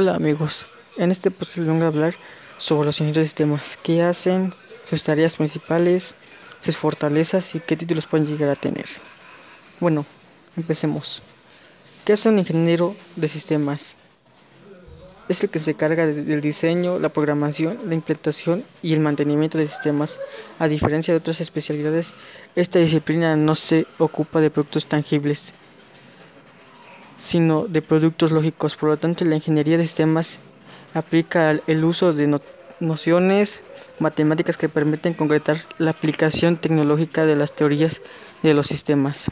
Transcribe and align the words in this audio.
Hola 0.00 0.14
amigos, 0.14 0.68
en 0.96 1.10
este 1.10 1.28
podcast 1.32 1.56
les 1.56 1.66
vengo 1.66 1.82
a 1.82 1.88
hablar 1.88 2.14
sobre 2.56 2.86
los 2.86 3.00
ingenieros 3.00 3.24
de 3.24 3.24
sistemas, 3.24 3.76
qué 3.82 4.00
hacen, 4.00 4.52
sus 4.88 5.02
tareas 5.02 5.34
principales, 5.34 6.14
sus 6.60 6.76
fortalezas 6.76 7.52
y 7.56 7.58
qué 7.58 7.76
títulos 7.76 8.06
pueden 8.06 8.28
llegar 8.28 8.48
a 8.48 8.54
tener. 8.54 8.86
Bueno, 9.80 10.06
empecemos. 10.56 11.20
¿Qué 12.04 12.12
hace 12.12 12.28
un 12.28 12.38
ingeniero 12.38 12.94
de 13.16 13.26
sistemas? 13.26 13.96
Es 15.28 15.42
el 15.42 15.50
que 15.50 15.58
se 15.58 15.74
carga 15.74 16.06
del 16.06 16.40
diseño, 16.42 17.00
la 17.00 17.08
programación, 17.08 17.80
la 17.88 17.96
implementación 17.96 18.62
y 18.84 18.92
el 18.92 19.00
mantenimiento 19.00 19.58
de 19.58 19.66
sistemas. 19.66 20.20
A 20.60 20.68
diferencia 20.68 21.12
de 21.12 21.18
otras 21.18 21.40
especialidades, 21.40 22.14
esta 22.54 22.78
disciplina 22.78 23.34
no 23.34 23.56
se 23.56 23.88
ocupa 23.98 24.40
de 24.40 24.50
productos 24.50 24.86
tangibles, 24.86 25.54
sino 27.18 27.66
de 27.66 27.82
productos 27.82 28.32
lógicos. 28.32 28.76
Por 28.76 28.90
lo 28.90 28.96
tanto, 28.96 29.24
la 29.24 29.34
ingeniería 29.34 29.76
de 29.76 29.84
sistemas 29.84 30.38
aplica 30.94 31.50
el 31.66 31.84
uso 31.84 32.12
de 32.12 32.40
nociones 32.80 33.60
matemáticas 33.98 34.56
que 34.56 34.68
permiten 34.68 35.14
concretar 35.14 35.58
la 35.78 35.90
aplicación 35.90 36.56
tecnológica 36.56 37.26
de 37.26 37.36
las 37.36 37.52
teorías 37.52 38.00
de 38.42 38.54
los 38.54 38.66
sistemas. 38.66 39.30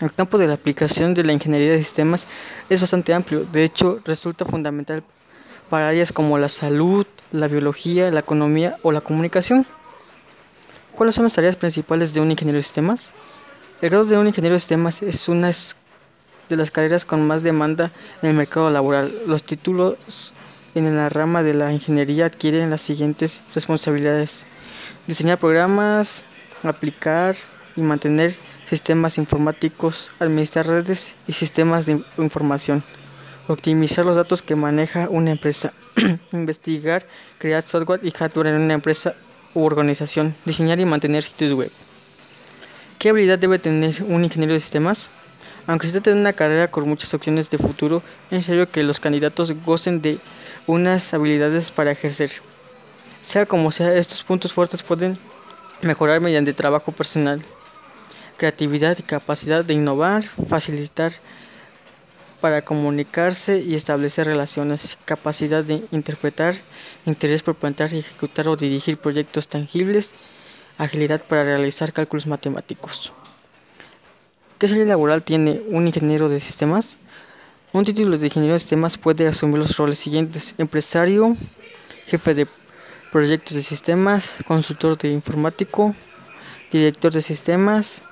El 0.00 0.12
campo 0.12 0.38
de 0.38 0.48
la 0.48 0.54
aplicación 0.54 1.14
de 1.14 1.22
la 1.22 1.32
ingeniería 1.32 1.70
de 1.70 1.78
sistemas 1.78 2.26
es 2.68 2.80
bastante 2.80 3.14
amplio, 3.14 3.44
de 3.44 3.62
hecho 3.62 4.00
resulta 4.04 4.44
fundamental 4.44 5.04
para 5.70 5.88
áreas 5.88 6.12
como 6.12 6.36
la 6.38 6.48
salud, 6.48 7.06
la 7.30 7.48
biología, 7.48 8.10
la 8.10 8.20
economía 8.20 8.76
o 8.82 8.92
la 8.92 9.02
comunicación. 9.02 9.66
¿Cuáles 10.94 11.14
son 11.14 11.24
las 11.24 11.34
tareas 11.34 11.56
principales 11.56 12.12
de 12.12 12.20
un 12.20 12.30
ingeniero 12.30 12.56
de 12.56 12.62
sistemas? 12.62 13.12
El 13.80 13.90
grado 13.90 14.04
de 14.04 14.18
un 14.18 14.26
ingeniero 14.26 14.54
de 14.54 14.60
sistemas 14.60 15.02
es 15.02 15.28
una 15.28 15.50
de 16.48 16.56
las 16.56 16.70
carreras 16.70 17.04
con 17.04 17.26
más 17.26 17.42
demanda 17.42 17.92
en 18.22 18.30
el 18.30 18.36
mercado 18.36 18.70
laboral. 18.70 19.12
Los 19.26 19.42
títulos 19.42 20.32
en 20.74 20.96
la 20.96 21.08
rama 21.08 21.42
de 21.42 21.54
la 21.54 21.72
ingeniería 21.72 22.26
adquieren 22.26 22.70
las 22.70 22.82
siguientes 22.82 23.42
responsabilidades. 23.54 24.46
Diseñar 25.06 25.38
programas, 25.38 26.24
aplicar 26.62 27.36
y 27.76 27.80
mantener 27.80 28.36
sistemas 28.68 29.18
informáticos, 29.18 30.10
administrar 30.18 30.66
redes 30.66 31.14
y 31.26 31.32
sistemas 31.32 31.86
de 31.86 32.02
información, 32.18 32.82
optimizar 33.48 34.04
los 34.04 34.16
datos 34.16 34.42
que 34.42 34.56
maneja 34.56 35.08
una 35.10 35.32
empresa, 35.32 35.72
investigar, 36.32 37.06
crear 37.38 37.66
software 37.66 38.00
y 38.02 38.10
hardware 38.10 38.48
en 38.48 38.62
una 38.62 38.74
empresa 38.74 39.14
u 39.54 39.62
organización, 39.62 40.34
diseñar 40.44 40.80
y 40.80 40.84
mantener 40.84 41.22
sitios 41.22 41.52
web. 41.52 41.70
¿Qué 42.98 43.10
habilidad 43.10 43.38
debe 43.38 43.58
tener 43.58 44.02
un 44.02 44.24
ingeniero 44.24 44.54
de 44.54 44.60
sistemas? 44.60 45.10
Aunque 45.66 45.86
se 45.86 45.92
trata 45.92 46.10
de 46.10 46.16
una 46.20 46.34
carrera 46.34 46.70
con 46.70 46.86
muchas 46.86 47.14
opciones 47.14 47.48
de 47.48 47.56
futuro, 47.56 48.02
es 48.26 48.32
necesario 48.32 48.70
que 48.70 48.82
los 48.82 49.00
candidatos 49.00 49.52
gocen 49.64 50.02
de 50.02 50.18
unas 50.66 51.14
habilidades 51.14 51.70
para 51.70 51.92
ejercer. 51.92 52.30
Sea 53.22 53.46
como 53.46 53.72
sea, 53.72 53.94
estos 53.94 54.22
puntos 54.22 54.52
fuertes 54.52 54.82
pueden 54.82 55.18
mejorar 55.80 56.20
mediante 56.20 56.52
trabajo 56.52 56.92
personal, 56.92 57.42
creatividad 58.36 58.98
y 58.98 59.02
capacidad 59.02 59.64
de 59.64 59.74
innovar, 59.74 60.24
facilitar 60.48 61.12
para 62.42 62.62
comunicarse 62.62 63.60
y 63.60 63.74
establecer 63.74 64.26
relaciones, 64.26 64.98
capacidad 65.06 65.64
de 65.64 65.82
interpretar, 65.92 66.56
interés 67.06 67.42
por 67.42 67.54
plantear 67.54 67.94
y 67.94 68.00
ejecutar 68.00 68.48
o 68.48 68.56
dirigir 68.56 68.98
proyectos 68.98 69.48
tangibles, 69.48 70.12
agilidad 70.76 71.24
para 71.24 71.44
realizar 71.44 71.94
cálculos 71.94 72.26
matemáticos. 72.26 73.14
¿Qué 74.58 74.68
salida 74.68 74.86
laboral 74.86 75.24
tiene 75.24 75.62
un 75.68 75.88
ingeniero 75.88 76.28
de 76.28 76.38
sistemas? 76.38 76.96
Un 77.72 77.84
título 77.84 78.16
de 78.16 78.26
ingeniero 78.26 78.52
de 78.52 78.60
sistemas 78.60 78.96
puede 78.96 79.26
asumir 79.26 79.58
los 79.58 79.76
roles 79.76 79.98
siguientes: 79.98 80.54
empresario, 80.58 81.36
jefe 82.06 82.34
de 82.34 82.46
proyectos 83.10 83.56
de 83.56 83.64
sistemas, 83.64 84.38
consultor 84.46 84.96
de 84.96 85.08
informático, 85.10 85.96
director 86.70 87.12
de 87.12 87.22
sistemas, 87.22 88.04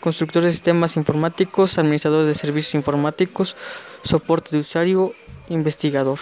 constructor 0.00 0.42
de 0.42 0.52
sistemas 0.52 0.98
informáticos, 0.98 1.78
administrador 1.78 2.26
de 2.26 2.34
servicios 2.34 2.74
informáticos, 2.74 3.56
soporte 4.02 4.50
de 4.50 4.58
usuario, 4.58 5.14
investigador. 5.48 6.18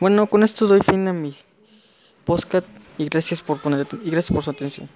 Bueno, 0.00 0.26
con 0.26 0.42
esto 0.42 0.66
doy 0.66 0.80
fin 0.80 1.06
a 1.06 1.12
mi 1.12 1.36
podcast 2.24 2.66
y 2.96 3.04
gracias 3.10 3.42
por 3.42 3.60
poner 3.60 3.86
y 4.02 4.10
gracias 4.10 4.34
por 4.34 4.42
su 4.42 4.50
atención. 4.50 4.88